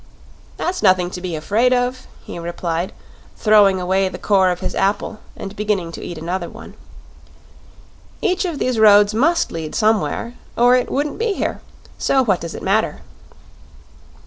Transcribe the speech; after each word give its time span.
"That's 0.57 0.81
nothing 0.81 1.11
to 1.11 1.21
be 1.21 1.35
afraid 1.35 1.71
of," 1.71 2.07
he 2.23 2.39
replied, 2.39 2.91
throwing 3.37 3.79
away 3.79 4.09
the 4.09 4.17
core 4.17 4.49
of 4.49 4.59
his 4.61 4.73
apple 4.73 5.19
and 5.37 5.55
beginning 5.55 5.91
to 5.91 6.01
eat 6.03 6.17
another 6.17 6.49
one. 6.49 6.73
"Each 8.19 8.43
of 8.43 8.57
these 8.57 8.79
roads 8.79 9.13
must 9.13 9.51
lead 9.51 9.75
somewhere, 9.75 10.33
or 10.57 10.75
it 10.75 10.89
wouldn't 10.91 11.19
be 11.19 11.33
here. 11.33 11.61
So 11.99 12.23
what 12.23 12.41
does 12.41 12.55
it 12.55 12.63
matter?" 12.63 13.01